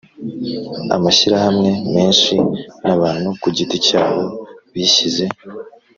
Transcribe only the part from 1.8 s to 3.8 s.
menshi n'abantu ku giti